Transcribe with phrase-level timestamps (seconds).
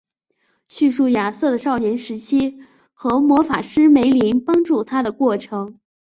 [0.67, 2.57] 叙述亚瑟的少年时期
[2.91, 5.79] 和魔法师梅林帮助他的过程。